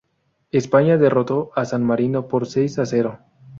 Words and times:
España 0.49 0.97
derrotó 0.97 1.51
a 1.55 1.63
San 1.65 1.83
Marino 1.83 2.27
por 2.27 2.47
seis 2.47 2.79
a 2.79 2.87
cero. 2.87 3.19